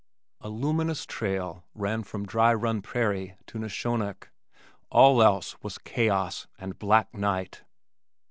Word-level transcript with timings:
A 0.39 0.49
luminous 0.49 1.05
trail 1.05 1.63
ran 1.75 2.01
from 2.01 2.25
Dry 2.25 2.55
Run 2.55 2.81
Prairie 2.81 3.35
to 3.45 3.59
Neshonoc 3.59 4.31
all 4.89 5.21
else 5.21 5.55
was 5.61 5.77
"chaos 5.77 6.47
and 6.57 6.79
black 6.79 7.13
night." 7.13 7.61